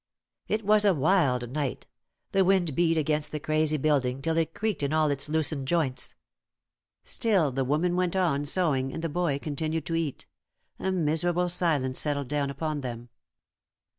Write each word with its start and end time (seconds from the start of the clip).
It 0.47 0.65
was 0.65 0.83
a 0.83 0.95
wild 0.95 1.51
night. 1.51 1.85
The 2.31 2.43
wind 2.43 2.73
beat 2.73 2.97
against 2.97 3.31
the 3.31 3.39
crazy 3.39 3.77
building 3.77 4.19
till 4.19 4.35
it 4.37 4.55
creaked 4.55 4.81
in 4.81 4.93
all 4.93 5.11
its 5.11 5.29
loosened 5.29 5.67
joints. 5.67 6.15
Still 7.03 7.51
the 7.51 7.63
woman 7.63 7.95
went 7.95 8.15
on 8.15 8.45
sewing, 8.45 8.91
and 8.91 9.03
the 9.03 9.09
boy 9.09 9.37
continued 9.37 9.85
to 9.85 9.93
eat. 9.93 10.25
A 10.79 10.91
miserable 10.91 11.49
silence 11.49 11.99
settled 11.99 12.29
down 12.29 12.49
upon 12.49 12.81
them. 12.81 13.09